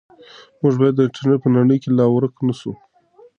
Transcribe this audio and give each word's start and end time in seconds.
موږ 0.61 0.73
باید 0.79 0.95
د 0.97 0.99
انټرنیټ 1.07 1.39
په 1.43 1.49
نړۍ 1.55 1.77
کې 1.83 1.89
لار 1.97 2.09
ورک 2.13 2.35
نه 2.47 2.53
سو. 2.59 2.71